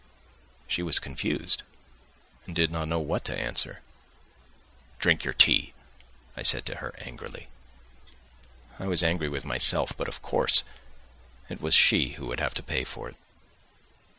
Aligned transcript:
She 0.67 0.81
was 0.81 0.97
confused, 0.97 1.61
and 2.47 2.55
did 2.55 2.71
not 2.71 2.87
know 2.87 2.97
what 2.99 3.23
to 3.25 3.37
answer. 3.39 3.81
"Drink 4.97 5.23
your 5.23 5.33
tea," 5.35 5.75
I 6.35 6.41
said 6.41 6.65
to 6.65 6.77
her 6.77 6.95
angrily. 6.97 7.49
I 8.79 8.87
was 8.87 9.03
angry 9.03 9.29
with 9.29 9.45
myself, 9.45 9.95
but, 9.95 10.07
of 10.07 10.23
course, 10.23 10.63
it 11.49 11.61
was 11.61 11.75
she 11.75 12.13
who 12.13 12.25
would 12.25 12.39
have 12.39 12.55
to 12.55 12.63
pay 12.63 12.83
for 12.83 13.09
it. 13.09 13.15